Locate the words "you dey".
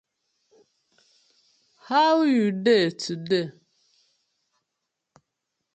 2.35-2.85